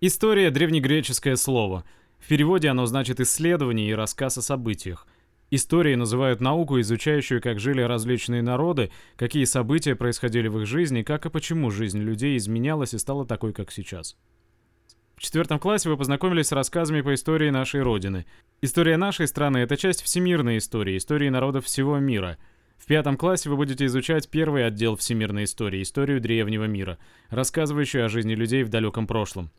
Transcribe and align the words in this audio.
История– 0.00 0.50
древнегреческое 0.52 1.34
слово. 1.34 1.82
В 2.20 2.28
переводе 2.28 2.68
оно 2.68 2.86
значит 2.86 3.18
«исследование» 3.18 3.90
и 3.90 3.94
рассказ 3.94 4.38
о 4.38 4.42
событиях. 4.42 5.08
Историей 5.50 5.96
называют 5.96 6.40
науку, 6.40 6.78
изучающую, 6.78 7.42
как 7.42 7.58
жили 7.58 7.80
различные 7.80 8.40
народы, 8.40 8.92
какие 9.16 9.42
события 9.42 9.96
происходили 9.96 10.46
в 10.46 10.60
их 10.60 10.68
жизни, 10.68 11.02
как 11.02 11.26
и 11.26 11.30
почему 11.30 11.72
жизнь 11.72 11.98
людей 11.98 12.36
изменялась 12.36 12.94
и 12.94 12.98
стала 12.98 13.26
такой, 13.26 13.52
как 13.52 13.72
сейчас. 13.72 14.16
В 15.16 15.20
четвертом 15.20 15.58
классе 15.58 15.88
вы 15.88 15.96
познакомились 15.96 16.46
с 16.46 16.52
рассказами 16.52 17.00
по 17.00 17.12
истории 17.12 17.50
нашей 17.50 17.82
Родины. 17.82 18.24
История 18.62 18.98
нашей 18.98 19.26
страны– 19.26 19.58
это 19.58 19.76
часть 19.76 20.02
всемирной 20.02 20.58
истории, 20.58 20.96
истории 20.96 21.28
народов 21.28 21.64
всего 21.64 21.98
мира. 21.98 22.38
В 22.76 22.86
пятом 22.86 23.16
классе 23.16 23.50
вы 23.50 23.56
будете 23.56 23.86
изучать 23.86 24.28
первый 24.28 24.64
отдел 24.64 24.94
всемирной 24.94 25.42
истории, 25.42 25.82
историю 25.82 26.20
древнего 26.20 26.66
мира, 26.66 26.98
рассказывающую 27.30 28.04
о 28.04 28.08
жизни 28.08 28.36
людей 28.36 28.62
в 28.62 28.68
далеком 28.68 29.08
прошлом. 29.08 29.50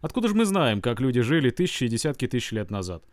Откуда 0.00 0.28
же 0.28 0.34
мы 0.34 0.44
знаем, 0.44 0.80
как 0.80 1.00
люди 1.00 1.20
жили 1.20 1.50
тысячи 1.50 1.84
и 1.84 1.88
десятки 1.88 2.26
тысяч 2.26 2.52
лет 2.52 2.70
назад? 2.70 3.04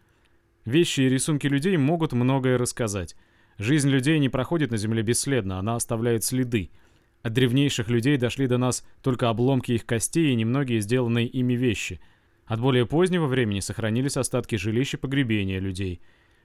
Вещи 0.65 1.01
и 1.01 1.09
рисунки 1.09 1.47
людей 1.47 1.77
могут 1.77 2.13
многое 2.13 2.57
рассказать. 2.57 3.15
Жизнь 3.57 3.89
людей 3.89 4.19
не 4.19 4.29
проходит 4.29 4.71
на 4.71 4.77
Земле 4.77 5.01
бесследно, 5.01 5.59
она 5.59 5.75
оставляет 5.75 6.23
следы– 6.23 6.69
от 7.27 7.33
древнейших 7.33 7.89
людей 7.89 8.17
дошли 8.17 8.47
до 8.47 8.57
нас 8.57 8.85
только 9.01 9.29
обломки 9.29 9.73
их 9.73 9.85
костей 9.85 10.31
и 10.31 10.35
немногие 10.35 10.79
сделанные 10.79 11.27
ими 11.27 11.53
вещи. 11.55 11.99
От 12.45 12.61
более 12.61 12.85
позднего 12.85 13.27
времени 13.27 13.59
сохранились 13.59 14.15
остатки 14.17 14.55
жилищ 14.55 14.93
и 14.93 14.97
погребения 14.97 15.59
людей. 15.59 15.99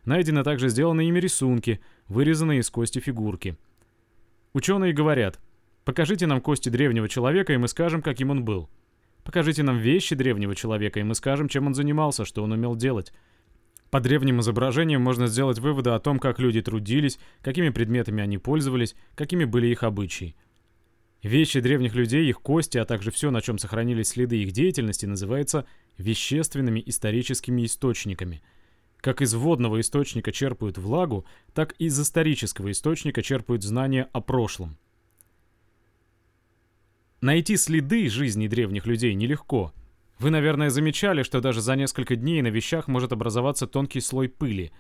Найдены 0.05 0.43
также 0.43 0.69
сделанные 0.69 1.09
ими 1.09 1.21
рисунки, 1.21 1.81
вырезанные 2.09 2.61
из 2.61 2.71
кости 2.71 2.99
фигурки. 2.99 3.57
Ученые 4.55 4.93
говорят, 4.93 5.39
покажите 5.85 6.27
нам 6.27 6.41
кости 6.41 6.69
древнего 6.69 7.09
человека, 7.09 7.53
и 7.53 7.59
мы 7.59 7.69
скажем, 7.69 8.03
каким 8.03 8.31
он 8.31 8.45
был. 8.45 8.69
Покажите 9.25 9.63
нам 9.63 9.79
вещи 9.79 10.15
древнего 10.15 10.55
человека, 10.55 11.01
и 11.01 11.05
мы 11.05 11.15
скажем, 11.15 11.49
чем 11.49 11.67
он 11.67 11.75
занимался, 11.75 12.25
что 12.25 12.43
он 12.43 12.53
умел 12.53 12.75
делать. 12.75 13.13
По 13.91 14.01
древним 14.01 14.41
изображениям 14.41 15.03
можно 15.03 15.27
сделать 15.27 15.59
выводы 15.59 15.91
о 15.91 16.01
том, 16.01 16.19
как 16.19 16.39
люди 16.39 16.63
трудились, 16.63 17.19
какими 17.43 17.69
предметами 17.69 18.23
они 18.23 18.39
пользовались, 18.39 18.97
какими 19.15 19.45
были 19.45 19.67
их 19.67 19.83
обычаи. 19.83 20.35
Вещи 21.23 21.61
древних 21.61 21.95
людей, 21.95 22.29
их 22.29 22.41
кости, 22.41 22.79
а 22.79 22.85
также 22.85 23.13
все, 23.13 23.31
на 23.31 23.43
чем 23.43 23.59
сохранились 23.59 24.09
следы 24.09 24.43
их 24.43 24.51
деятельности, 24.51 25.07
называется 25.07 25.67
вещественными 25.99 26.83
историческими 26.85 27.65
источниками. 27.65 28.43
Как 28.97 29.21
из 29.23 29.35
водного 29.35 29.81
источника 29.81 30.33
черпают 30.33 30.79
влагу, 30.79 31.25
так 31.55 31.75
и 31.79 31.85
из 31.85 32.01
исторического 32.01 32.73
источника 32.73 33.23
черпают 33.23 33.63
знания 33.63 34.09
о 34.13 34.21
прошлом. 34.21 34.79
Найти 37.23 37.57
следы 37.57 38.11
жизни 38.11 38.47
древних 38.49 38.85
людей 38.85 39.15
нелегко. 39.15 39.73
Вы, 40.19 40.29
наверное, 40.29 40.69
замечали, 40.69 41.23
что 41.23 41.41
даже 41.41 41.63
за 41.63 41.75
несколько 41.75 42.17
дней 42.17 42.43
на 42.43 42.49
вещах 42.49 42.87
может 42.87 43.13
образоваться 43.13 43.67
тонкий 43.67 44.01
слой 44.01 44.29
пыли, 44.29 44.73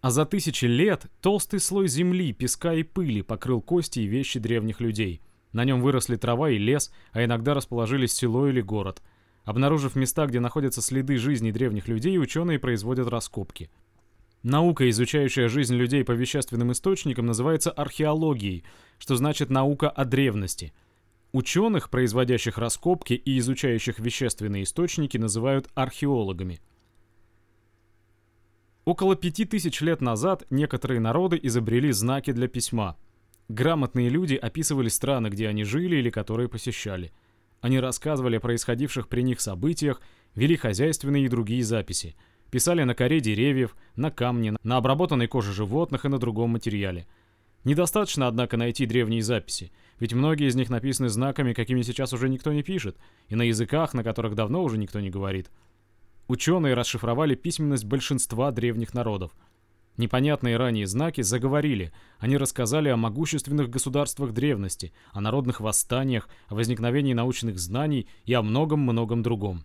а 0.00 0.10
за 0.10 0.26
тысячи 0.26 0.64
лет 0.64 1.06
толстый 1.20 1.60
слой 1.60 1.86
земли, 1.86 2.32
песка 2.32 2.74
и 2.74 2.82
пыли 2.82 3.22
покрыл 3.22 3.60
кости 3.62 4.00
и 4.00 4.06
вещи 4.06 4.40
древних 4.40 4.80
людей– 4.80 5.20
на 5.52 5.64
нем 5.64 5.80
выросли 5.80 6.16
трава 6.16 6.50
и 6.50 6.58
лес, 6.58 6.92
а 7.12 7.24
иногда 7.24 7.54
расположились 7.54 8.12
село 8.12 8.48
или 8.48 8.60
город. 8.60 9.02
Обнаружив 9.44 9.96
места, 9.96 10.26
где 10.26 10.38
находятся 10.38 10.80
следы 10.80 11.16
жизни 11.16 11.50
древних 11.50 11.88
людей, 11.88 12.18
ученые 12.18 12.58
производят 12.58 13.08
раскопки. 13.08 13.70
Наука, 14.42 14.88
изучающая 14.88 15.48
жизнь 15.48 15.74
людей 15.74 16.04
по 16.04 16.12
вещественным 16.12 16.72
источникам, 16.72 17.26
называется 17.26 17.70
археологией, 17.70 18.64
что 18.98 19.16
значит 19.16 19.50
наука 19.50 19.90
о 19.90 20.04
древности. 20.04 20.72
Ученых, 21.32 21.90
производящих 21.90 22.58
раскопки 22.58 23.14
и 23.14 23.38
изучающих 23.38 23.98
вещественные 23.98 24.64
источники, 24.64 25.16
называют 25.16 25.68
археологами. 25.74 26.60
Около 28.84 29.14
пяти 29.14 29.44
тысяч 29.44 29.80
лет 29.80 30.00
назад 30.00 30.44
некоторые 30.50 31.00
народы 31.00 31.38
изобрели 31.42 31.92
знаки 31.92 32.32
для 32.32 32.48
письма– 32.48 32.96
Грамотные 33.50 34.08
люди 34.10 34.36
описывали 34.36 34.86
страны, 34.86 35.26
где 35.26 35.48
они 35.48 35.64
жили 35.64 35.96
или 35.96 36.08
которые 36.08 36.48
посещали. 36.48 37.10
Они 37.60 37.80
рассказывали 37.80 38.36
о 38.36 38.40
происходивших 38.40 39.08
при 39.08 39.22
них 39.22 39.40
событиях, 39.40 40.00
вели 40.36 40.54
хозяйственные 40.54 41.24
и 41.24 41.28
другие 41.28 41.64
записи. 41.64 42.14
Писали 42.52 42.84
на 42.84 42.94
коре 42.94 43.18
деревьев, 43.18 43.74
на 43.96 44.12
камне, 44.12 44.54
на 44.62 44.76
обработанной 44.76 45.26
коже 45.26 45.52
животных 45.52 46.04
и 46.04 46.08
на 46.08 46.20
другом 46.20 46.50
материале. 46.50 47.08
Недостаточно, 47.64 48.26
однако, 48.26 48.56
найти 48.56 48.86
древние 48.86 49.22
записи, 49.22 49.70
ведь 49.98 50.14
многие 50.14 50.48
из 50.48 50.54
них 50.54 50.70
написаны 50.70 51.08
знаками, 51.08 51.52
какими 51.52 51.82
сейчас 51.82 52.12
уже 52.12 52.28
никто 52.28 52.52
не 52.52 52.62
пишет, 52.62 52.96
и 53.28 53.34
на 53.34 53.42
языках, 53.42 53.92
на 53.92 54.02
которых 54.02 54.34
давно 54.34 54.62
уже 54.62 54.78
никто 54.78 55.00
не 55.00 55.10
говорит. 55.10 55.50
Ученые 56.26 56.74
расшифровали 56.74 57.34
письменность 57.34 57.84
большинства 57.84 58.50
древних 58.50 58.94
народов– 58.94 59.32
Непонятные 60.00 60.56
ранее 60.56 60.86
знаки 60.86 61.20
заговорили. 61.20 61.92
Они 62.18 62.38
рассказали 62.38 62.88
о 62.88 62.96
могущественных 62.96 63.68
государствах 63.68 64.32
древности, 64.32 64.94
о 65.12 65.20
народных 65.20 65.60
восстаниях, 65.60 66.30
о 66.48 66.54
возникновении 66.54 67.12
научных 67.12 67.58
знаний 67.58 68.08
и 68.24 68.32
о 68.32 68.40
многом-многом 68.40 69.22
другом. 69.22 69.64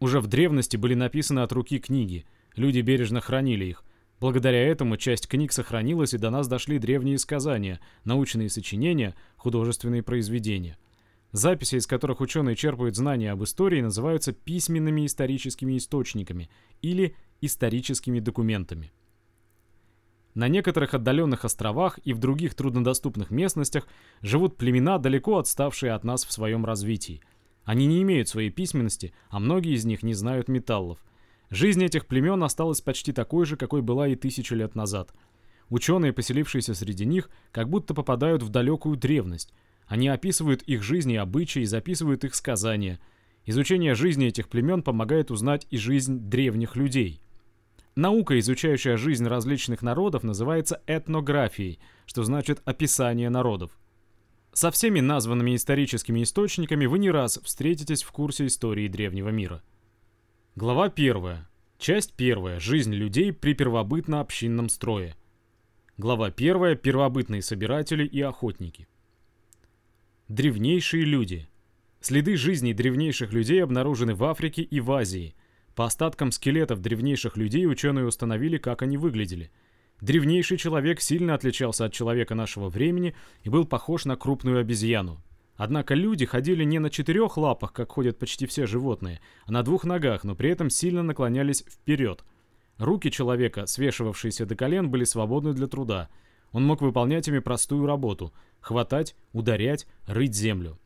Уже 0.00 0.20
в 0.20 0.26
древности 0.26 0.78
были 0.78 0.94
написаны 0.94 1.40
от 1.40 1.52
руки 1.52 1.78
книги. 1.78 2.24
Люди 2.54 2.80
бережно 2.80 3.20
хранили 3.20 3.66
их. 3.66 3.84
Благодаря 4.18 4.66
этому 4.66 4.96
часть 4.96 5.28
книг 5.28 5.52
сохранилась 5.52 6.14
и 6.14 6.18
до 6.18 6.30
нас 6.30 6.48
дошли 6.48 6.78
древние 6.78 7.18
сказания, 7.18 7.80
научные 8.04 8.48
сочинения, 8.48 9.14
художественные 9.36 10.02
произведения. 10.02 10.78
Записи, 11.32 11.76
из 11.76 11.86
которых 11.86 12.20
ученые 12.20 12.56
черпают 12.56 12.96
знания 12.96 13.30
об 13.30 13.44
истории, 13.44 13.82
называются 13.82 14.32
письменными 14.32 15.04
историческими 15.04 15.76
источниками 15.76 16.48
или 16.80 17.14
историческими 17.42 18.20
документами. 18.20 18.92
На 20.34 20.48
некоторых 20.48 20.94
отдаленных 20.94 21.44
островах 21.44 21.98
и 22.04 22.12
в 22.12 22.18
других 22.18 22.54
труднодоступных 22.54 23.30
местностях 23.30 23.86
живут 24.20 24.56
племена, 24.56 24.98
далеко 24.98 25.38
отставшие 25.38 25.92
от 25.92 26.04
нас 26.04 26.24
в 26.24 26.32
своем 26.32 26.64
развитии. 26.64 27.22
Они 27.64 27.86
не 27.86 28.02
имеют 28.02 28.28
своей 28.28 28.50
письменности, 28.50 29.12
а 29.28 29.38
многие 29.38 29.74
из 29.74 29.84
них 29.84 30.02
не 30.02 30.14
знают 30.14 30.48
металлов. 30.48 30.98
Жизнь 31.50 31.82
этих 31.84 32.06
племен 32.06 32.42
осталась 32.42 32.80
почти 32.80 33.12
такой 33.12 33.46
же, 33.46 33.56
какой 33.56 33.82
была 33.82 34.08
и 34.08 34.16
тысячу 34.16 34.54
лет 34.54 34.74
назад. 34.74 35.14
Ученые, 35.68 36.12
поселившиеся 36.12 36.74
среди 36.74 37.04
них, 37.04 37.30
как 37.52 37.68
будто 37.68 37.94
попадают 37.94 38.42
в 38.42 38.48
далекую 38.48 38.96
древность. 38.96 39.52
Они 39.86 40.08
описывают 40.08 40.62
их 40.62 40.82
жизни 40.82 41.14
и 41.14 41.18
обычаи, 41.18 41.64
записывают 41.64 42.24
их 42.24 42.34
сказания. 42.34 43.00
Изучение 43.44 43.94
жизни 43.94 44.26
этих 44.26 44.48
племен 44.48 44.82
помогает 44.82 45.30
узнать 45.30 45.66
и 45.70 45.76
жизнь 45.76 46.18
древних 46.28 46.76
людей– 46.76 47.20
Наука, 47.96 48.38
изучающая 48.38 48.98
жизнь 48.98 49.26
различных 49.26 49.80
народов, 49.80 50.22
называется 50.22 50.82
этнографией, 50.86 51.80
что 52.04 52.24
значит 52.24 52.60
описание 52.66 53.30
народов. 53.30 53.70
Со 54.52 54.70
всеми 54.70 55.00
названными 55.00 55.56
историческими 55.56 56.22
источниками 56.22 56.84
вы 56.84 56.98
не 56.98 57.10
раз 57.10 57.40
встретитесь 57.42 58.02
в 58.02 58.12
курсе 58.12 58.46
истории 58.46 58.88
древнего 58.88 59.30
мира. 59.30 59.62
Глава 60.58 60.86
1. 60.86 61.46
Часть 61.78 62.14
1. 62.16 62.60
Жизнь 62.60 62.94
людей 62.94 63.30
при 63.30 63.52
первобытно-общинном 63.52 64.70
строе. 64.70 65.14
Глава 65.98 66.28
1. 66.28 66.78
Первобытные 66.78 67.42
собиратели 67.42 68.06
и 68.06 68.22
охотники. 68.22 68.88
Древнейшие 70.28 71.04
люди. 71.04 71.46
Следы 72.00 72.38
жизни 72.38 72.72
древнейших 72.72 73.34
людей 73.34 73.62
обнаружены 73.62 74.14
в 74.14 74.24
Африке 74.24 74.62
и 74.62 74.80
в 74.80 74.90
Азии– 74.92 75.34
по 75.76 75.84
остаткам 75.84 76.32
скелетов 76.32 76.80
древнейших 76.80 77.36
людей 77.36 77.66
ученые 77.66 78.06
установили, 78.06 78.56
как 78.56 78.80
они 78.80 78.96
выглядели. 78.96 79.50
Древнейший 80.00 80.56
человек 80.56 81.02
сильно 81.02 81.34
отличался 81.34 81.84
от 81.84 81.92
человека 81.92 82.34
нашего 82.34 82.70
времени 82.70 83.14
и 83.42 83.50
был 83.50 83.66
похож 83.66 84.06
на 84.06 84.16
крупную 84.16 84.58
обезьяну. 84.58 85.22
Однако 85.56 85.94
люди 85.94 86.26
ходили 86.26 86.64
не 86.64 86.78
на 86.78 86.90
четырех 86.90 87.36
лапах, 87.36 87.72
как 87.72 87.92
ходят 87.92 88.18
почти 88.18 88.46
все 88.46 88.66
животные, 88.66 89.20
а 89.46 89.52
на 89.52 89.62
двух 89.62 89.84
ногах, 89.84 90.24
но 90.24 90.34
при 90.34 90.50
этом 90.50 90.70
сильно 90.70 91.02
наклонялись 91.02 91.64
вперед. 91.68 92.24
Руки 92.78 93.10
человека, 93.10 93.66
свешивавшиеся 93.66 94.44
до 94.44 94.54
колен, 94.54 94.90
были 94.90 95.04
свободны 95.04 95.54
для 95.54 95.66
труда. 95.66 96.08
Он 96.52 96.64
мог 96.64 96.82
выполнять 96.82 97.28
ими 97.28 97.38
простую 97.38 97.86
работу– 97.86 98.32
хватать, 98.60 99.16
ударять, 99.32 99.86
рыть 100.06 100.34
землю. 100.34 100.78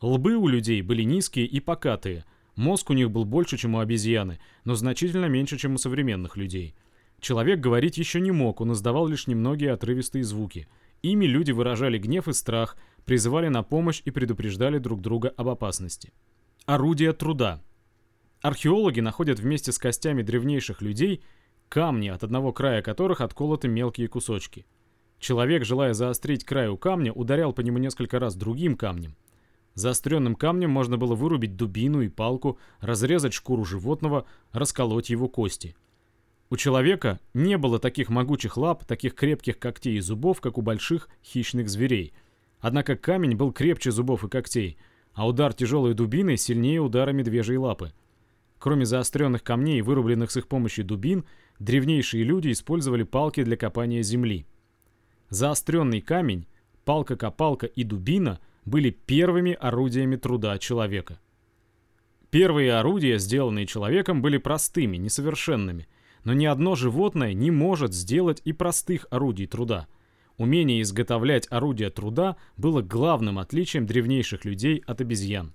Лбы 0.00 0.36
у 0.36 0.46
людей 0.46 0.82
были 0.82 1.02
низкие 1.02 1.46
и 1.46 1.60
покатые– 1.60 2.24
Мозг 2.56 2.88
у 2.88 2.94
них 2.94 3.10
был 3.10 3.26
больше, 3.26 3.58
чем 3.58 3.74
у 3.74 3.80
обезьяны, 3.80 4.40
но 4.64 4.74
значительно 4.74 5.26
меньше, 5.26 5.58
чем 5.58 5.74
у 5.74 5.78
современных 5.78 6.38
людей. 6.38 6.74
Человек 7.20 7.60
говорить 7.60 7.98
еще 7.98 8.18
не 8.18 8.30
мог, 8.30 8.62
он 8.62 8.72
издавал 8.72 9.06
лишь 9.06 9.26
немногие 9.26 9.72
отрывистые 9.72 10.24
звуки. 10.24 10.66
Ими 11.02 11.26
люди 11.26 11.52
выражали 11.52 11.98
гнев 11.98 12.28
и 12.28 12.32
страх, 12.32 12.76
призывали 13.04 13.48
на 13.48 13.62
помощь 13.62 14.02
и 14.04 14.10
предупреждали 14.10 14.78
друг 14.78 15.00
друга 15.00 15.32
об 15.36 15.48
опасности. 15.48 16.12
Орудия 16.66 17.12
труда. 17.12 17.62
Археологи 18.42 19.00
находят 19.00 19.38
вместе 19.38 19.72
с 19.72 19.78
костями 19.78 20.22
древнейших 20.22 20.82
людей 20.82 21.22
камни, 21.68 22.08
от 22.08 22.22
одного 22.24 22.52
края 22.52 22.82
которых 22.82 23.20
отколоты 23.20 23.68
мелкие 23.68 24.08
кусочки. 24.08 24.66
Человек, 25.18 25.64
желая 25.64 25.94
заострить 25.94 26.44
край 26.44 26.68
у 26.68 26.76
камня, 26.76 27.12
ударял 27.12 27.52
по 27.52 27.60
нему 27.60 27.78
несколько 27.78 28.18
раз 28.18 28.34
другим 28.34 28.76
камнем. 28.76 29.16
Заостренным 29.74 30.34
камнем 30.34 30.70
можно 30.70 30.96
было 30.96 31.14
вырубить 31.14 31.56
дубину 31.56 32.00
и 32.00 32.08
палку, 32.08 32.58
разрезать 32.80 33.34
шкуру 33.34 33.64
животного, 33.64 34.26
расколоть 34.52 35.10
его 35.10 35.28
кости. 35.28 35.76
У 36.48 36.56
человека 36.56 37.18
не 37.34 37.58
было 37.58 37.78
таких 37.78 38.08
могучих 38.08 38.56
лап, 38.56 38.84
таких 38.84 39.14
крепких 39.14 39.58
когтей 39.58 39.96
и 39.96 40.00
зубов, 40.00 40.40
как 40.40 40.58
у 40.58 40.62
больших 40.62 41.08
хищных 41.24 41.68
зверей. 41.68 42.12
Однако 42.60 42.96
камень 42.96 43.36
был 43.36 43.52
крепче 43.52 43.90
зубов 43.90 44.24
и 44.24 44.28
когтей, 44.28 44.78
а 45.12 45.26
удар 45.26 45.52
тяжелой 45.52 45.94
дубиной 45.94 46.36
сильнее 46.36 46.80
удара 46.80 47.10
медвежьей 47.10 47.58
лапы. 47.58 47.92
Кроме 48.58 48.86
заостренных 48.86 49.42
камней, 49.42 49.82
вырубленных 49.82 50.30
с 50.30 50.36
их 50.36 50.46
помощью 50.46 50.84
дубин, 50.84 51.24
древнейшие 51.58 52.22
люди 52.22 52.52
использовали 52.52 53.02
палки 53.02 53.42
для 53.42 53.56
копания 53.56 54.02
земли. 54.02 54.46
Заостренный 55.28 56.00
камень, 56.00 56.46
палка-копалка 56.84 57.66
и 57.66 57.82
дубина 57.82 58.40
были 58.64 58.90
первыми 58.90 59.52
орудиями 59.52 60.16
труда 60.16 60.58
человека. 60.58 61.18
Первые 62.30 62.74
орудия, 62.74 63.18
сделанные 63.18 63.66
человеком, 63.66 64.22
были 64.22 64.38
простыми, 64.38 64.96
несовершенными, 64.96 65.88
но 66.26 66.34
ни 66.34 66.44
одно 66.44 66.74
животное 66.74 67.32
не 67.32 67.50
может 67.50 67.94
сделать 67.94 68.42
и 68.44 68.52
простых 68.52 69.06
орудий 69.08 69.46
труда. 69.46 69.86
Умение 70.36 70.82
изготовлять 70.82 71.46
орудия 71.48 71.88
труда 71.88 72.36
было 72.58 72.82
главным 72.82 73.38
отличием 73.38 73.86
древнейших 73.86 74.44
людей 74.44 74.82
от 74.86 75.00
обезьян. 75.00 75.54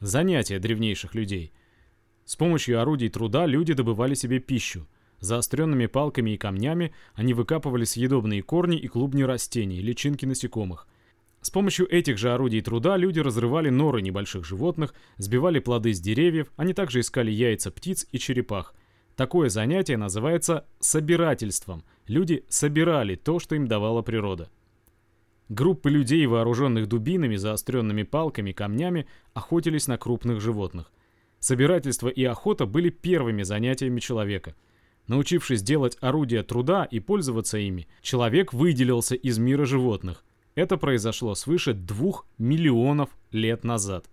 Занятия 0.00 0.58
древнейших 0.58 1.14
людей– 1.14 1.52
с 2.30 2.36
помощью 2.36 2.80
орудий 2.80 3.08
труда 3.08 3.44
люди 3.44 3.72
добывали 3.72 4.14
себе 4.14 4.38
пищу. 4.38 4.86
Заостренными 5.18 5.86
палками 5.86 6.30
и 6.30 6.36
камнями 6.36 6.94
они 7.14 7.34
выкапывали 7.34 7.82
съедобные 7.82 8.40
корни 8.44 8.78
и 8.78 8.86
клубни 8.86 9.24
растений, 9.24 9.80
личинки 9.80 10.26
насекомых. 10.26 10.86
С 11.40 11.50
помощью 11.50 11.92
этих 11.92 12.18
же 12.18 12.32
орудий 12.32 12.60
труда 12.60 12.96
люди 12.96 13.18
разрывали 13.18 13.68
норы 13.70 14.00
небольших 14.00 14.44
животных, 14.44 14.94
сбивали 15.16 15.58
плоды 15.58 15.92
с 15.92 16.00
деревьев, 16.00 16.52
они 16.56 16.72
также 16.72 17.00
искали 17.00 17.32
яйца 17.32 17.72
птиц 17.72 18.06
и 18.12 18.18
черепах. 18.20 18.76
Такое 19.20 19.50
занятие 19.50 19.98
называется 19.98 20.64
собирательством. 20.78 21.84
Люди 22.06 22.42
собирали 22.48 23.16
то, 23.16 23.38
что 23.38 23.54
им 23.54 23.68
давала 23.68 24.00
природа. 24.00 24.48
Группы 25.50 25.90
людей, 25.90 26.24
вооруженных 26.24 26.88
дубинами, 26.88 27.36
заостренными 27.36 28.02
палками, 28.02 28.52
камнями, 28.52 29.06
охотились 29.34 29.88
на 29.88 29.98
крупных 29.98 30.40
животных. 30.40 30.90
Собирательство 31.38 32.08
и 32.08 32.24
охота 32.24 32.64
были 32.64 32.88
первыми 32.88 33.42
занятиями 33.42 34.00
человека. 34.00 34.54
Научившись 35.06 35.60
делать 35.62 35.98
орудия 36.00 36.42
труда 36.42 36.86
и 36.86 36.98
пользоваться 36.98 37.58
ими, 37.58 37.88
человек 38.00 38.54
выделился 38.54 39.16
из 39.16 39.36
мира 39.36 39.66
животных. 39.66 40.24
Это 40.54 40.78
произошло 40.78 41.34
свыше 41.34 41.74
двух 41.74 42.26
миллионов 42.38 43.10
лет 43.32 43.64
назад. 43.64 44.06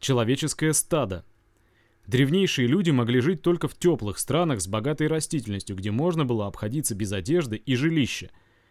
Человеческое 0.00 0.72
стадо. 0.72 1.24
Древнейшие 2.06 2.68
люди 2.68 2.90
могли 2.90 3.20
жить 3.20 3.40
только 3.40 3.66
в 3.66 3.74
теплых 3.74 4.18
странах 4.18 4.60
с 4.60 4.68
богатой 4.68 5.06
растительностью, 5.06 5.76
где 5.76 5.90
можно 5.90 6.24
было 6.24 6.46
обходиться 6.46 6.94
без 6.94 7.12
одежды 7.12 7.56
и 7.56 7.74
жилища. 7.76 8.30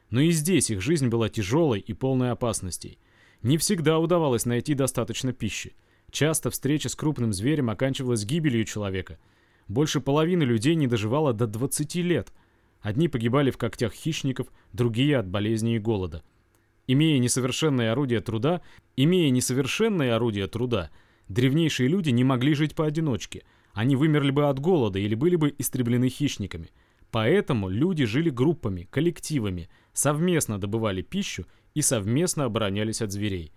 Но 0.09 0.21
и 0.21 0.31
здесь 0.31 0.69
их 0.69 0.81
жизнь 0.81 1.07
была 1.07 1.29
тяжелой 1.29 1.79
и 1.79 1.93
полной 1.93 2.31
опасностей. 2.31 2.99
Не 3.41 3.57
всегда 3.57 3.97
удавалось 3.97 4.45
найти 4.45 4.75
достаточно 4.75 5.33
пищи. 5.33 5.75
Часто 6.11 6.51
встреча 6.51 6.89
с 6.89 6.95
крупным 6.95 7.33
зверем 7.33 7.71
оканчивалась 7.71 8.23
гибелью 8.23 8.65
человека. 8.65 9.17
Больше 9.67 9.99
половины 9.99 10.43
людей 10.43 10.75
не 10.75 10.85
доживало 10.85 11.33
до 11.33 11.47
20 11.47 11.95
лет. 11.95 12.31
Одни 12.81 13.07
погибали 13.07 13.49
в 13.49 13.57
когтях 13.57 13.93
хищников, 13.93 14.47
другие 14.73 15.17
от 15.17 15.27
болезней 15.27 15.77
и 15.77 15.79
голода. 15.79 16.21
Имея 16.85 17.17
несовершенное 17.17 17.93
орудие 17.93 18.19
труда, 18.19 18.61
имея 18.95 19.31
несовершенное 19.31 20.15
орудие 20.15 20.47
труда, 20.47 20.91
древнейшие 21.27 21.89
люди 21.89 22.09
не 22.09 22.23
могли 22.23 22.53
жить 22.53 22.75
поодиночке. 22.75 23.43
Они 23.73 23.95
вымерли 23.95 24.31
бы 24.31 24.49
от 24.49 24.59
голода 24.59 24.99
или 24.99 25.15
были 25.15 25.35
бы 25.35 25.53
истреблены 25.57 26.09
хищниками. 26.09 26.69
Поэтому 27.11 27.69
люди 27.69 28.05
жили 28.05 28.29
группами, 28.29 28.87
коллективами, 28.89 29.69
совместно 29.93 30.59
добывали 30.59 31.01
пищу 31.01 31.45
и 31.73 31.81
совместно 31.81 32.45
оборонялись 32.45 33.01
от 33.01 33.11
зверей 33.11 33.51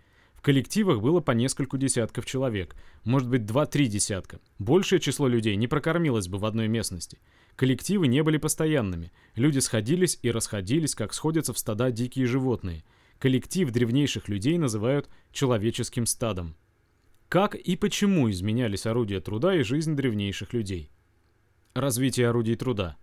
коллективах 0.47 1.01
было 1.01 1.19
по 1.19 1.33
нескольку 1.33 1.77
десятков 1.77 2.25
человек, 2.25 2.77
может 3.03 3.29
быть 3.29 3.47
два-три 3.47 3.89
десятка. 3.89 4.39
Большее 4.61 5.01
число 5.01 5.27
людей 5.27 5.57
не 5.57 5.67
прокормилось 5.67 6.29
бы 6.29 6.39
в 6.39 6.45
одной 6.45 6.69
местности. 6.69 7.19
Коллективы 7.57 8.07
не 8.07 8.23
были 8.23 8.37
постоянными. 8.37 9.11
Люди 9.35 9.59
сходились 9.59 10.21
и 10.23 10.31
расходились, 10.31 10.95
как 10.95 11.15
сходятся 11.15 11.53
в 11.53 11.59
стада 11.59 11.91
дикие 11.91 12.27
животные. 12.27 12.85
Коллектив 13.19 13.73
древнейших 13.73 14.29
людей 14.29 14.57
называют 14.57 15.09
человеческим 15.33 16.07
стадом. 16.07 16.55
Как 17.29 17.57
и 17.57 17.75
почему 17.75 18.31
изменялись 18.31 18.87
орудия 18.87 19.21
труда 19.21 19.57
и 19.57 19.63
жизнь 19.63 19.97
древнейших 19.97 20.53
людей? 20.53 20.91
Развитие 21.75 22.29
орудий 22.29 22.55
труда. 22.55 22.97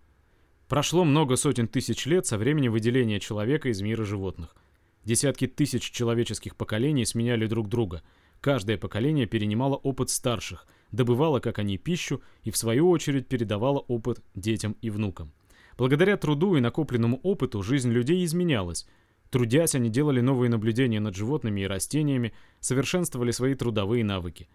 Прошло 0.69 1.03
много 1.03 1.35
сотен 1.35 1.67
тысяч 1.67 2.05
лет 2.05 2.25
со 2.25 2.37
времени 2.37 2.69
выделения 2.69 3.19
человека 3.19 3.67
из 3.67 3.81
мира 3.81 4.05
животных. 4.05 4.55
Десятки 5.03 5.45
тысяч 5.45 5.91
человеческих 5.91 6.55
поколений 6.55 7.05
сменяли 7.05 7.47
друг 7.47 7.67
друга. 7.67 8.01
Каждое 8.39 8.77
поколение 8.77 9.25
перенимало 9.25 9.75
опыт 9.75 10.09
старших, 10.09 10.67
добывало, 10.93 11.41
как 11.41 11.59
они, 11.59 11.77
пищу 11.77 12.21
и, 12.43 12.51
в 12.51 12.55
свою 12.55 12.89
очередь, 12.89 13.27
передавало 13.27 13.79
опыт 13.79 14.21
детям 14.35 14.77
и 14.81 14.89
внукам. 14.89 15.33
Благодаря 15.77 16.15
труду 16.15 16.55
и 16.55 16.61
накопленному 16.61 17.19
опыту 17.23 17.61
жизнь 17.61 17.91
людей 17.91 18.23
изменялась. 18.23 18.87
Трудясь, 19.33 19.73
они 19.73 19.89
делали 19.89 20.21
новые 20.21 20.51
наблюдения 20.51 20.99
над 20.99 21.15
животными 21.15 21.61
и 21.61 21.65
растениями, 21.65 22.33
совершенствовали 22.59 23.31
свои 23.31 23.55
трудовые 23.55 24.03
навыки. 24.03 24.47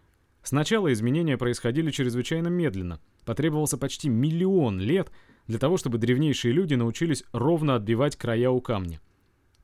Сначала 0.45 0.93
изменения 0.93 1.37
происходили 1.37 1.91
чрезвычайно 1.91 2.47
медленно. 2.47 3.01
Потребовался 3.25 3.77
почти 3.77 4.09
миллион 4.09 4.79
лет 4.79 5.11
для 5.49 5.59
того, 5.59 5.79
чтобы 5.79 5.99
древнейшие 5.99 6.53
люди 6.53 6.75
научились 6.75 7.25
ровно 7.33 7.75
отбивать 7.75 8.15
края 8.15 8.51
у 8.51 8.61
камня. 8.61 9.01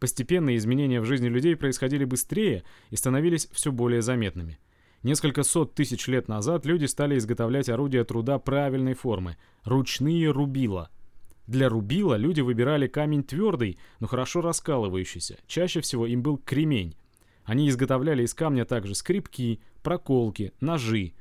Постепенно 0.01 0.57
изменения 0.57 1.01
в 1.01 1.05
жизни 1.05 1.29
людей 1.29 1.55
происходили 1.55 2.05
быстрее 2.05 2.65
и 2.91 2.97
становились 2.97 3.47
все 3.53 3.71
более 3.71 4.03
заметными. 4.03 4.59
Несколько 5.05 5.45
сот 5.45 5.77
тысяч 5.77 6.09
лет 6.09 6.27
назад 6.27 6.67
люди 6.67 6.87
стали 6.87 7.17
изготовлять 7.19 7.69
орудия 7.69 8.03
труда 8.03 8.41
правильной 8.41 8.95
формы– 8.95 9.37
ручные 9.63 10.33
рубила. 10.33 10.91
Для 11.47 11.69
рубила 11.69 12.17
люди 12.17 12.41
выбирали 12.41 12.87
камень 12.87 13.23
твердый, 13.23 13.79
но 14.01 14.07
хорошо 14.07 14.41
раскалывающийся. 14.41 15.39
Чаще 15.47 15.81
всего 15.81 16.07
им 16.07 16.23
был 16.23 16.39
кремень. 16.39 16.97
Они 17.45 17.69
изготовляли 17.69 18.25
из 18.25 18.33
камня 18.33 18.65
также 18.65 18.95
скрипки, 18.95 19.61
проколки, 19.83 20.53
ножи. 20.61 21.13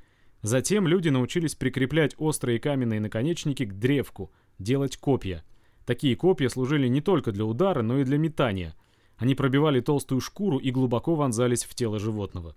Затем 0.41 0.87
люди 0.87 1.09
научились 1.09 1.55
прикреплять 1.55 2.15
острые 2.17 2.59
каменные 2.59 3.01
наконечники 3.01 3.65
к 3.65 3.73
древку, 3.73 4.31
делать 4.57 4.97
копья– 4.97 5.43
Такие 5.85 6.15
копья 6.15 6.49
служили 6.49 6.87
не 6.87 7.01
только 7.01 7.31
для 7.31 7.45
удара, 7.45 7.81
но 7.81 7.99
и 7.99 8.03
для 8.03 8.17
метания. 8.17 8.75
Они 9.17 9.35
пробивали 9.35 9.81
толстую 9.81 10.21
шкуру 10.21 10.57
и 10.57 10.71
глубоко 10.71 11.15
вонзались 11.15 11.65
в 11.65 11.75
тело 11.75 11.99
животного. 11.99 12.55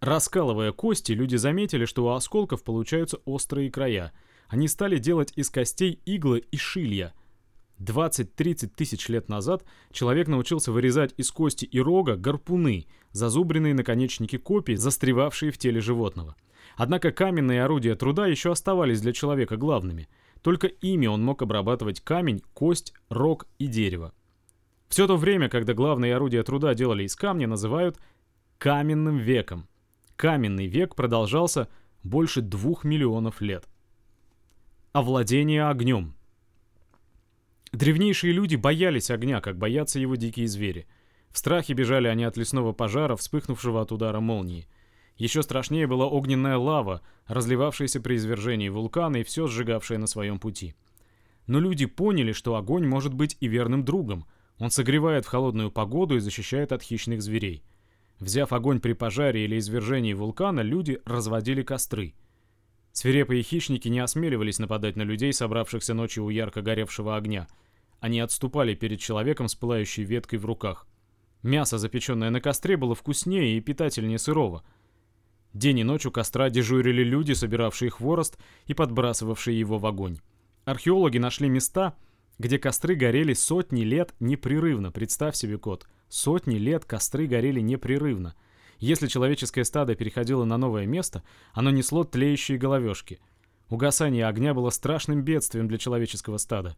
Раскалывая 0.00 0.72
кости, 0.72 1.12
люди 1.12 1.36
заметили, 1.36 1.84
что 1.84 2.04
у 2.04 2.08
осколков 2.08 2.62
получаются 2.62 3.18
острые 3.24 3.70
края. 3.70 4.12
Они 4.48 4.68
стали 4.68 4.98
делать 4.98 5.32
из 5.36 5.50
костей 5.50 6.00
иглы 6.04 6.44
и 6.50 6.56
шилья. 6.56 7.12
20-30 7.78 8.70
тысяч 8.74 9.08
лет 9.08 9.28
назад 9.28 9.64
человек 9.92 10.28
научился 10.28 10.72
вырезать 10.72 11.12
из 11.16 11.30
кости 11.30 11.64
и 11.64 11.78
рога 11.78 12.16
гарпуны, 12.16 12.86
зазубренные 13.12 13.74
наконечники 13.74 14.38
копий, 14.38 14.76
застревавшие 14.76 15.52
в 15.52 15.58
теле 15.58 15.80
животного. 15.80 16.36
Однако 16.76 17.10
каменные 17.10 17.64
орудия 17.64 17.94
труда 17.94 18.26
еще 18.26 18.52
оставались 18.52 19.00
для 19.00 19.12
человека 19.12 19.56
главными– 19.56 20.08
только 20.46 20.68
ими 20.68 21.08
он 21.08 21.24
мог 21.24 21.42
обрабатывать 21.42 22.00
камень, 22.00 22.40
кость, 22.54 22.94
рог 23.08 23.48
и 23.58 23.66
дерево. 23.66 24.12
Все 24.88 25.08
то 25.08 25.16
время, 25.16 25.48
когда 25.48 25.74
главные 25.74 26.14
орудия 26.14 26.44
труда 26.44 26.72
делали 26.74 27.02
из 27.02 27.16
камня, 27.16 27.48
называют 27.48 27.98
каменным 28.58 29.18
веком. 29.18 29.66
Каменный 30.14 30.68
век 30.68 30.94
продолжался 30.94 31.68
больше 32.04 32.42
двух 32.42 32.84
миллионов 32.84 33.40
лет. 33.40 33.66
Овладение 34.96 35.68
огнем. 35.68 36.14
Древнейшие 37.70 38.32
люди 38.32 38.56
боялись 38.56 39.10
огня, 39.10 39.42
как 39.42 39.58
боятся 39.58 40.00
его 40.00 40.16
дикие 40.16 40.48
звери. 40.48 40.86
В 41.32 41.36
страхе 41.36 41.74
бежали 41.74 42.08
они 42.08 42.24
от 42.24 42.38
лесного 42.38 42.72
пожара, 42.72 43.14
вспыхнувшего 43.14 43.82
от 43.82 43.92
удара 43.92 44.20
молнии. 44.20 44.66
Еще 45.18 45.42
страшнее 45.42 45.86
была 45.86 46.06
огненная 46.06 46.56
лава, 46.56 47.02
разливавшаяся 47.26 48.00
при 48.00 48.16
извержении 48.16 48.70
вулкана 48.70 49.18
и 49.18 49.22
все 49.22 49.46
сжигавшая 49.46 49.98
на 49.98 50.06
своем 50.06 50.38
пути. 50.38 50.74
Но 51.46 51.60
люди 51.60 51.84
поняли, 51.84 52.32
что 52.32 52.56
огонь 52.56 52.86
может 52.86 53.12
быть 53.12 53.36
и 53.38 53.48
верным 53.48 53.84
другом. 53.84 54.24
Он 54.58 54.70
согревает 54.70 55.26
в 55.26 55.28
холодную 55.28 55.70
погоду 55.70 56.16
и 56.16 56.20
защищает 56.20 56.72
от 56.72 56.82
хищных 56.82 57.20
зверей. 57.20 57.62
Взяв 58.18 58.50
огонь 58.54 58.80
при 58.80 58.94
пожаре 58.94 59.44
или 59.44 59.58
извержении 59.58 60.14
вулкана, 60.14 60.60
люди 60.60 61.02
разводили 61.04 61.62
костры. 61.62 62.14
Свирепые 62.96 63.42
хищники 63.42 63.88
не 63.88 63.98
осмеливались 63.98 64.58
нападать 64.58 64.96
на 64.96 65.02
людей, 65.02 65.30
собравшихся 65.30 65.92
ночью 65.92 66.24
у 66.24 66.30
ярко 66.30 66.62
горевшего 66.62 67.14
огня. 67.14 67.46
Они 68.00 68.20
отступали 68.20 68.74
перед 68.74 69.00
человеком 69.00 69.48
с 69.48 69.54
пылающей 69.54 70.02
веткой 70.02 70.38
в 70.38 70.46
руках. 70.46 70.88
Мясо, 71.42 71.76
запеченное 71.76 72.30
на 72.30 72.40
костре, 72.40 72.78
было 72.78 72.94
вкуснее 72.94 73.58
и 73.58 73.60
питательнее 73.60 74.16
сырого. 74.16 74.64
День 75.52 75.80
и 75.80 75.84
ночь 75.84 76.06
у 76.06 76.10
костра 76.10 76.48
дежурили 76.48 77.04
люди, 77.04 77.34
собиравшие 77.34 77.90
хворост 77.90 78.38
и 78.64 78.72
подбрасывавшие 78.72 79.60
его 79.60 79.76
в 79.76 79.84
огонь. 79.84 80.16
Археологи 80.64 81.18
нашли 81.18 81.50
места, 81.50 81.98
где 82.38 82.58
костры 82.58 82.94
горели 82.94 83.34
сотни 83.34 83.82
лет 83.82 84.14
непрерывно. 84.20 84.90
Представь 84.90 85.36
себе, 85.36 85.58
кот. 85.58 85.86
Сотни 86.08 86.54
лет 86.54 86.86
костры 86.86 87.26
горели 87.26 87.60
непрерывно. 87.60 88.34
Если 88.78 89.06
человеческое 89.06 89.64
стадо 89.64 89.94
переходило 89.94 90.44
на 90.44 90.58
новое 90.58 90.86
место, 90.86 91.22
оно 91.52 91.70
несло 91.70 92.04
тлеющие 92.04 92.58
головешки. 92.58 93.20
Угасание 93.68 94.26
огня 94.26 94.54
было 94.54 94.70
страшным 94.70 95.22
бедствием 95.22 95.66
для 95.66 95.78
человеческого 95.78 96.36
стада. 96.36 96.76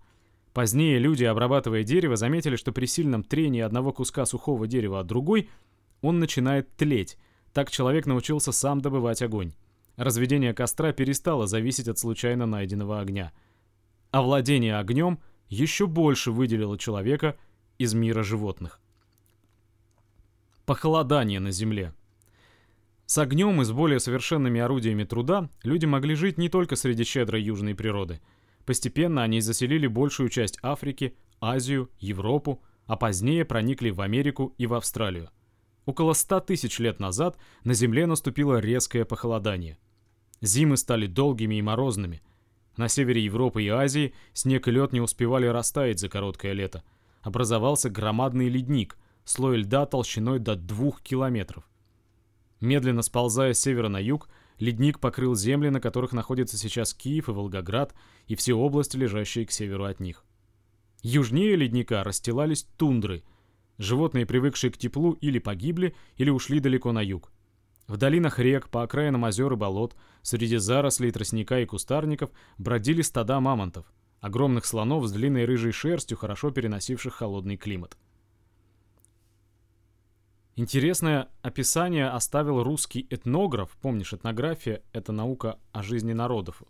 Позднее 0.55 0.99
люди, 0.99 1.25
обрабатывая 1.25 1.83
дерево, 1.83 2.17
заметили, 2.17 2.57
что 2.57 2.73
при 2.73 2.87
сильном 2.87 3.23
трении 3.23 3.61
одного 3.61 3.93
куска 3.93 4.25
сухого 4.27 4.67
дерева 4.67 5.01
от 5.01 5.07
другой, 5.07 5.51
он 6.01 6.19
начинает 6.19 6.75
тлеть. 6.77 7.19
Так 7.53 7.71
человек 7.71 8.07
научился 8.07 8.53
сам 8.53 8.81
добывать 8.81 9.23
огонь. 9.23 9.53
Разведение 9.97 10.55
костра 10.55 10.93
перестало 10.93 11.47
зависеть 11.47 11.89
от 11.89 11.99
случайно 11.99 12.47
найденного 12.47 13.01
огня. 13.01 13.33
А 14.11 14.23
владение 14.23 14.79
огнем 14.79 15.19
еще 15.49 15.87
больше 15.87 16.31
выделило 16.31 16.79
человека 16.79 17.37
из 17.79 17.95
мира 17.95 18.23
животных. 18.23 18.81
Похолодание 20.69 21.41
на 21.41 21.51
Земле. 21.51 21.95
С 23.07 23.17
огнем 23.17 23.63
и 23.63 23.65
с 23.65 23.73
более 23.73 24.01
совершенными 24.01 24.61
орудиями 24.61 25.05
труда 25.05 25.49
люди 25.63 25.87
могли 25.87 26.15
жить 26.15 26.37
не 26.37 26.51
только 26.51 26.77
среди 26.77 27.05
щедрой 27.05 27.41
южной 27.41 27.75
природы. 27.75 28.21
Постепенно 28.67 29.23
они 29.23 29.41
заселили 29.41 29.87
большую 29.87 30.29
часть 30.29 30.59
Африки, 30.61 31.17
Азию, 31.41 31.89
Европу, 32.01 32.63
а 32.85 32.97
позднее 32.97 33.47
проникли 33.47 33.89
в 33.89 34.03
Америку 34.03 34.55
и 34.59 34.67
в 34.67 34.75
Австралию. 34.75 35.31
Около 35.87 36.13
100 36.13 36.41
тысяч 36.41 36.79
лет 36.81 37.01
назад 37.01 37.39
на 37.65 37.73
Земле 37.73 38.05
наступило 38.05 38.59
резкое 38.59 39.07
похолодание. 39.07 39.79
Зимы 40.43 40.77
стали 40.77 41.07
долгими 41.07 41.55
и 41.55 41.63
морозными. 41.63 42.21
На 42.77 42.89
севере 42.89 43.25
Европы 43.25 43.63
и 43.63 43.69
Азии 43.69 44.13
снег 44.35 44.69
и 44.69 44.71
лед 44.71 44.93
не 44.93 45.01
успевали 45.01 45.47
растаять 45.47 45.99
за 45.99 46.11
короткое 46.11 46.53
лето. 46.53 46.85
Образовался 47.23 47.89
громадный 47.89 48.51
ледник– 48.51 48.99
слой 49.29 49.59
льда 49.59 49.87
толщиной 49.87 50.39
до 50.39 50.57
двух 50.57 51.03
километров. 51.03 51.69
Медленно 52.61 53.03
сползая 53.03 53.53
с 53.53 53.61
севера 53.61 53.89
на 53.89 53.99
юг, 53.99 54.29
ледник 54.59 54.99
покрыл 54.99 55.35
земли, 55.37 55.69
на 55.69 55.81
которых 55.81 56.13
находятся 56.13 56.57
сейчас 56.57 56.95
Киев 56.95 57.29
и 57.29 57.33
Волгоград, 57.33 57.95
и 58.27 58.35
все 58.35 58.55
области, 58.55 58.97
лежащие 58.97 59.47
к 59.47 59.53
северу 59.53 59.85
от 59.85 60.01
них. 60.01 60.25
Южнее 61.03 61.55
ледника 61.55 62.03
расстилались 62.03 62.67
тундры. 62.77 63.23
Животные, 63.77 64.27
привыкшие 64.27 64.73
к 64.73 64.79
теплу, 64.79 65.13
или 65.13 65.39
погибли, 65.39 65.95
или 66.17 66.31
ушли 66.31 66.59
далеко 66.59 66.91
на 66.93 67.01
юг. 67.01 67.31
В 67.87 67.97
долинах 67.97 68.39
рек, 68.39 68.69
по 68.69 68.83
окраинам 68.83 69.25
озер 69.25 69.53
и 69.53 69.57
болот, 69.57 69.95
среди 70.23 70.57
зарослей 70.57 71.13
тростника 71.13 71.61
и 71.61 71.67
кустарников 71.67 72.31
бродили 72.59 73.03
стада 73.03 73.41
мамонтов, 73.41 73.87
огромных 74.21 74.67
слонов 74.67 75.07
с 75.07 75.13
длинной 75.13 75.45
рыжей 75.45 75.73
шерстью, 75.73 76.17
хорошо 76.17 76.51
переносивших 76.51 77.15
холодный 77.15 77.57
климат. 77.57 77.97
Интересное 80.59 81.29
описание 81.41 82.09
оставил 82.09 82.65
русский 82.65 83.07
этнограф. 83.11 83.79
Помнишь, 83.81 84.13
этнография— 84.13 84.83
это 84.93 85.13
наука 85.13 85.61
о 85.71 85.85
жизни 85.85 86.13
народов 86.13 86.65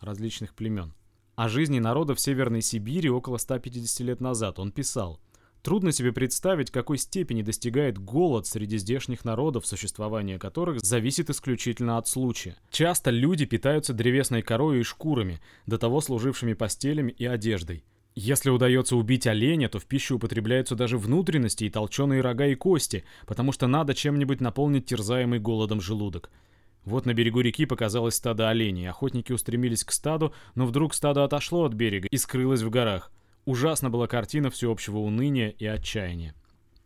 различных 0.00 0.54
племен. 0.54 0.94
О 1.34 1.48
жизни 1.48 1.80
народов 1.80 2.20
Северной 2.20 2.62
Сибири 2.62 3.10
около 3.10 3.38
150 3.38 4.06
лет 4.06 4.20
назад 4.20 4.60
он 4.60 4.70
писал. 4.70 5.18
Трудно 5.62 5.90
себе 5.90 6.12
представить, 6.12 6.70
какой 6.70 6.96
степени 6.96 7.42
достигает 7.42 7.98
голод 7.98 8.46
среди 8.46 8.78
здешних 8.78 9.24
народов, 9.24 9.66
существование 9.66 10.38
которых 10.38 10.78
зависит 10.78 11.28
исключительно 11.28 11.98
от 11.98 12.06
случая. 12.06 12.56
Часто 12.70 13.10
люди 13.10 13.46
питаются 13.46 13.94
древесной 13.94 14.42
корой 14.42 14.78
и 14.78 14.84
шкурами, 14.84 15.40
до 15.66 15.76
того 15.76 16.00
служившими 16.00 16.52
постелями 16.52 17.10
и 17.10 17.26
одеждой. 17.26 17.82
Если 18.16 18.48
удается 18.48 18.94
убить 18.96 19.26
оленя, 19.26 19.68
то 19.68 19.80
в 19.80 19.86
пищу 19.86 20.16
употребляются 20.16 20.76
даже 20.76 20.98
внутренности 20.98 21.64
и 21.64 21.70
толченые 21.70 22.20
рога 22.20 22.46
и 22.46 22.54
кости, 22.54 23.04
потому 23.26 23.50
что 23.50 23.66
надо 23.66 23.92
чем-нибудь 23.92 24.40
наполнить 24.40 24.86
терзаемый 24.86 25.40
голодом 25.40 25.80
желудок. 25.80 26.30
Вот 26.84 27.06
на 27.06 27.14
берегу 27.14 27.40
реки 27.40 27.66
показалось 27.66 28.14
стадо 28.14 28.50
оленей. 28.50 28.88
Охотники 28.88 29.32
устремились 29.32 29.82
к 29.82 29.90
стаду, 29.90 30.32
но 30.54 30.64
вдруг 30.64 30.94
стадо 30.94 31.24
отошло 31.24 31.64
от 31.64 31.72
берега 31.72 32.06
и 32.08 32.16
скрылось 32.16 32.62
в 32.62 32.70
горах. 32.70 33.10
Ужасна 33.46 33.90
была 33.90 34.06
картина 34.06 34.48
всеобщего 34.48 34.98
уныния 34.98 35.48
и 35.48 35.66
отчаяния. 35.66 36.34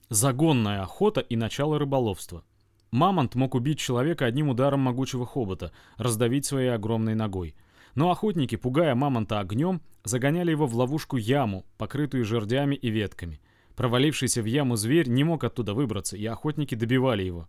Загонная 0.08 0.82
охота 0.82 1.20
и 1.20 1.36
начало 1.36 1.78
рыболовства. 1.78 2.42
Мамонт 2.90 3.34
мог 3.34 3.54
убить 3.54 3.78
человека 3.78 4.24
одним 4.24 4.48
ударом 4.48 4.80
могучего 4.80 5.26
хобота, 5.26 5.72
раздавить 5.98 6.46
своей 6.46 6.68
огромной 6.68 7.14
ногой– 7.14 7.54
но 7.98 8.12
охотники, 8.12 8.54
пугая 8.54 8.94
мамонта 8.94 9.40
огнем, 9.40 9.82
загоняли 10.04 10.52
его 10.52 10.68
в 10.68 10.76
ловушку-яму, 10.76 11.66
покрытую 11.78 12.24
жердями 12.24 12.76
и 12.76 12.90
ветками. 12.90 13.40
Провалившийся 13.74 14.40
в 14.40 14.44
яму 14.44 14.76
зверь 14.76 15.08
не 15.08 15.24
мог 15.24 15.42
оттуда 15.42 15.74
выбраться, 15.74 16.16
и 16.16 16.24
охотники 16.24 16.76
добивали 16.76 17.24
его. 17.24 17.48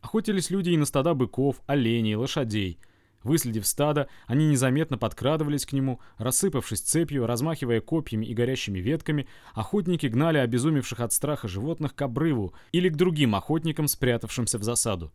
Охотились 0.00 0.50
люди 0.50 0.70
и 0.70 0.76
на 0.76 0.84
стада 0.84 1.14
быков, 1.14 1.60
оленей, 1.66 2.14
лошадей. 2.14 2.78
Выследив 3.24 3.66
стадо, 3.66 4.06
они 4.28 4.46
незаметно 4.46 4.96
подкрадывались 4.96 5.66
к 5.66 5.72
нему, 5.72 5.98
рассыпавшись 6.18 6.82
цепью, 6.82 7.26
размахивая 7.26 7.80
копьями 7.80 8.26
и 8.26 8.32
горящими 8.32 8.78
ветками, 8.78 9.26
охотники 9.54 10.06
гнали 10.06 10.38
обезумевших 10.38 11.00
от 11.00 11.12
страха 11.12 11.48
животных 11.48 11.96
к 11.96 12.02
обрыву 12.02 12.54
или 12.70 12.88
к 12.90 12.94
другим 12.94 13.34
охотникам, 13.34 13.88
спрятавшимся 13.88 14.58
в 14.58 14.62
засаду. 14.62 15.10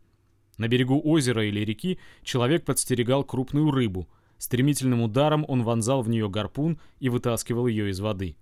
На 0.58 0.68
берегу 0.68 1.00
озера 1.02 1.46
или 1.46 1.60
реки 1.60 1.98
человек 2.22 2.66
подстерегал 2.66 3.24
крупную 3.24 3.70
рыбу– 3.70 4.06
Стремительным 4.38 5.02
ударом 5.02 5.44
он 5.48 5.62
вонзал 5.62 6.02
в 6.02 6.08
нее 6.08 6.28
гарпун 6.28 6.78
и 7.00 7.08
вытаскивал 7.08 7.66
ее 7.66 7.90
из 7.90 8.00
воды. 8.00 8.36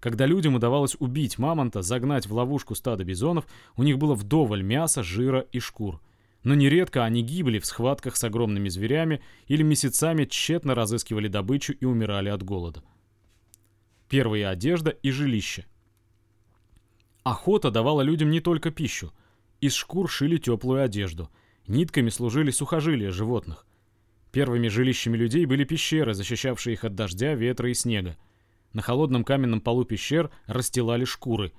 Когда 0.00 0.26
людям 0.26 0.54
удавалось 0.54 0.96
убить 0.98 1.38
мамонта, 1.38 1.82
загнать 1.82 2.26
в 2.26 2.32
ловушку 2.32 2.74
стадо 2.74 3.04
бизонов, 3.04 3.46
у 3.76 3.82
них 3.82 3.98
было 3.98 4.14
вдоволь 4.14 4.62
мяса, 4.62 5.02
жира 5.02 5.40
и 5.52 5.58
шкур. 5.58 6.00
Но 6.44 6.54
нередко 6.54 7.04
они 7.04 7.22
гибли 7.22 7.58
в 7.58 7.66
схватках 7.66 8.16
с 8.16 8.22
огромными 8.22 8.68
зверями 8.68 9.20
или 9.48 9.62
месяцами 9.62 10.24
тщетно 10.24 10.74
разыскивали 10.74 11.26
добычу 11.26 11.72
и 11.72 11.84
умирали 11.84 12.28
от 12.28 12.44
голода. 12.44 12.82
Первая 14.08 14.50
одежда 14.50 14.90
и 14.90 15.10
жилище. 15.10 15.66
Охота 17.24 17.70
давала 17.70 18.00
людям 18.00 18.30
не 18.30 18.40
только 18.40 18.70
пищу. 18.70 19.12
Из 19.60 19.74
шкур 19.74 20.08
шили 20.08 20.38
теплую 20.38 20.82
одежду. 20.82 21.28
Нитками 21.66 22.08
служили 22.08 22.50
сухожилия 22.50 23.10
животных. 23.10 23.66
Первыми 24.38 24.68
жилищами 24.68 25.16
людей 25.16 25.46
были 25.46 25.64
пещеры, 25.64 26.14
защищавшие 26.14 26.74
их 26.74 26.84
от 26.84 26.94
дождя, 26.94 27.34
ветра 27.34 27.68
и 27.72 27.74
снега. 27.74 28.16
На 28.72 28.82
холодном 28.82 29.24
каменном 29.24 29.60
полу 29.60 29.82
пещер 29.82 30.30
расстилали 30.46 31.04
шкуры. 31.04 31.50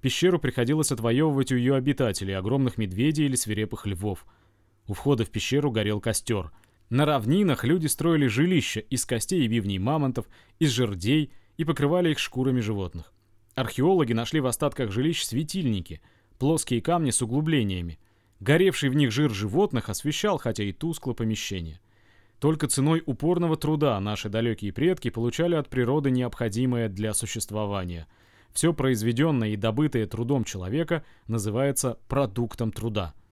Пещеру 0.00 0.40
приходилось 0.40 0.90
отвоевывать 0.90 1.52
у 1.52 1.56
ее 1.56 1.76
обитателей, 1.76 2.36
огромных 2.36 2.76
медведей 2.76 3.26
или 3.26 3.36
свирепых 3.36 3.86
львов. 3.86 4.26
У 4.88 4.94
входа 4.94 5.24
в 5.24 5.30
пещеру 5.30 5.70
горел 5.70 6.00
костер. 6.00 6.50
На 6.90 7.06
равнинах 7.06 7.62
люди 7.62 7.86
строили 7.86 8.26
жилища 8.26 8.80
из 8.80 9.06
костей 9.06 9.44
и 9.44 9.46
бивней 9.46 9.78
мамонтов, 9.78 10.26
из 10.58 10.70
жердей 10.70 11.30
и 11.56 11.64
покрывали 11.64 12.10
их 12.10 12.18
шкурами 12.18 12.58
животных. 12.58 13.12
Археологи 13.54 14.12
нашли 14.12 14.40
в 14.40 14.46
остатках 14.46 14.90
жилищ 14.90 15.22
светильники, 15.22 16.00
плоские 16.40 16.82
камни 16.82 17.12
с 17.12 17.22
углублениями. 17.22 18.00
Горевший 18.40 18.88
в 18.88 18.96
них 18.96 19.12
жир 19.12 19.30
животных 19.30 19.88
освещал, 19.88 20.38
хотя 20.38 20.64
и 20.64 20.72
тускло, 20.72 21.12
помещение. 21.12 21.78
Только 22.44 22.68
ценой 22.68 23.02
упорного 23.06 23.56
труда 23.56 23.98
наши 24.00 24.28
далекие 24.28 24.70
предки 24.70 25.08
получали 25.08 25.54
от 25.54 25.70
природы 25.70 26.10
необходимое 26.10 26.90
для 26.90 27.14
существования. 27.14 28.06
Все 28.52 28.74
произведенное 28.74 29.48
и 29.48 29.56
добытое 29.56 30.06
трудом 30.06 30.44
человека 30.44 31.06
называется 31.26 31.96
продуктом 32.06 32.70
труда. 32.70 33.14